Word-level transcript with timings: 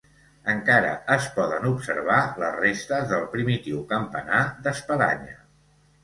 Encara 0.51 0.91
es 1.15 1.25
poden 1.33 1.67
observar 1.71 2.15
les 2.43 2.55
restes 2.55 3.03
del 3.11 3.27
primitiu 3.33 3.83
campanar 3.91 4.41
d'espadanya. 4.69 5.37